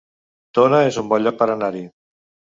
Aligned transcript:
Tona 0.59 0.79
es 0.93 0.97
un 1.03 1.13
bon 1.13 1.23
lloc 1.27 1.39
per 1.43 1.51
anar-hi 1.57 1.85